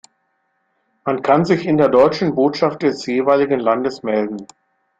[1.05, 4.47] Man kann sich in der deutschen Botschaft des jeweiligen Landes melden.